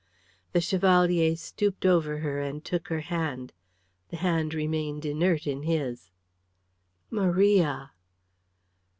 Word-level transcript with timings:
The 0.53 0.61
Chevalier 0.61 1.35
stooped 1.35 1.85
over 1.85 2.17
her 2.25 2.41
and 2.41 2.65
took 2.65 2.87
her 2.87 3.01
hand. 3.01 3.53
The 4.09 4.17
hand 4.17 4.55
remained 4.55 5.05
inert 5.05 5.45
in 5.45 5.61
his. 5.61 6.09
"Maria!" 7.11 7.91